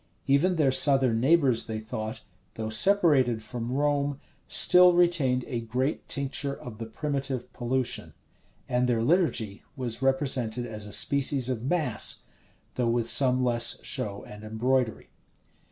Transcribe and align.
Even 0.25 0.55
their 0.55 0.71
southern 0.71 1.19
neighbors, 1.19 1.67
they 1.67 1.79
thought, 1.79 2.21
though 2.55 2.71
separated 2.71 3.43
from 3.43 3.71
Rome, 3.71 4.19
still 4.47 4.93
retained 4.93 5.45
a 5.45 5.61
great 5.61 6.07
tincture 6.09 6.55
of 6.59 6.79
the 6.79 6.87
primitive 6.87 7.53
pollution; 7.53 8.15
and 8.67 8.89
their 8.89 9.03
liturgy 9.03 9.61
was 9.75 10.01
represented 10.01 10.65
as 10.65 10.87
a 10.87 10.91
species 10.91 11.49
of 11.49 11.61
mass, 11.61 12.23
though 12.73 12.89
with 12.89 13.07
some 13.07 13.43
less 13.45 13.79
show 13.83 14.23
and 14.23 14.43
embroidery. 14.43 15.09